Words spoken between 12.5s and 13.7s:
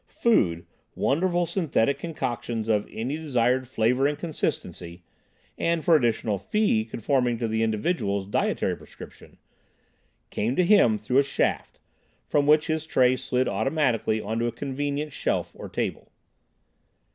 his tray slid